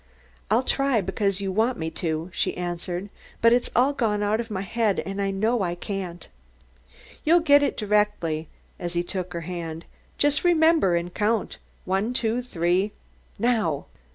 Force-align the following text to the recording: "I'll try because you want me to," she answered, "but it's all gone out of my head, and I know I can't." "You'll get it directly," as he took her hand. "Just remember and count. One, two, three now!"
"I'll 0.49 0.63
try 0.63 0.99
because 0.99 1.41
you 1.41 1.51
want 1.51 1.77
me 1.77 1.91
to," 1.91 2.31
she 2.33 2.57
answered, 2.57 3.11
"but 3.39 3.53
it's 3.53 3.69
all 3.75 3.93
gone 3.93 4.23
out 4.23 4.39
of 4.39 4.49
my 4.49 4.61
head, 4.63 4.99
and 5.01 5.21
I 5.21 5.29
know 5.29 5.61
I 5.61 5.75
can't." 5.75 6.27
"You'll 7.23 7.39
get 7.39 7.61
it 7.61 7.77
directly," 7.77 8.47
as 8.79 8.93
he 8.95 9.03
took 9.03 9.31
her 9.33 9.41
hand. 9.41 9.85
"Just 10.17 10.43
remember 10.43 10.95
and 10.95 11.13
count. 11.13 11.59
One, 11.85 12.15
two, 12.15 12.41
three 12.41 12.93
now!" 13.37 13.85